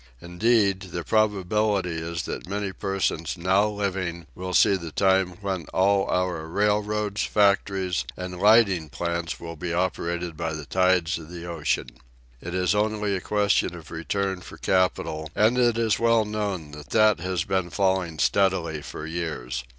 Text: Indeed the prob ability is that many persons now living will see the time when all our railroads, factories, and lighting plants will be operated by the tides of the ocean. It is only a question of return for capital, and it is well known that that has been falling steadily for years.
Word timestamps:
Indeed 0.19 0.79
the 0.91 1.03
prob 1.03 1.35
ability 1.35 1.99
is 2.01 2.23
that 2.23 2.49
many 2.49 2.71
persons 2.73 3.37
now 3.37 3.67
living 3.67 4.25
will 4.33 4.55
see 4.55 4.75
the 4.75 4.91
time 4.91 5.37
when 5.41 5.67
all 5.75 6.07
our 6.09 6.47
railroads, 6.47 7.23
factories, 7.23 8.03
and 8.17 8.39
lighting 8.41 8.89
plants 8.89 9.39
will 9.39 9.55
be 9.55 9.71
operated 9.71 10.35
by 10.35 10.53
the 10.53 10.65
tides 10.65 11.19
of 11.19 11.29
the 11.29 11.45
ocean. 11.45 11.91
It 12.41 12.55
is 12.55 12.73
only 12.73 13.15
a 13.15 13.21
question 13.21 13.75
of 13.75 13.91
return 13.91 14.41
for 14.41 14.57
capital, 14.57 15.29
and 15.35 15.59
it 15.59 15.77
is 15.77 15.99
well 15.99 16.25
known 16.25 16.71
that 16.71 16.89
that 16.89 17.19
has 17.19 17.43
been 17.43 17.69
falling 17.69 18.17
steadily 18.17 18.81
for 18.81 19.05
years. 19.05 19.63